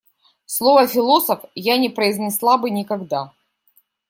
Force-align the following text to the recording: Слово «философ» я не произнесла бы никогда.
Слово 0.47 0.87
«философ» 0.87 1.45
я 1.53 1.77
не 1.77 1.87
произнесла 1.91 2.57
бы 2.57 2.71
никогда. 2.71 3.35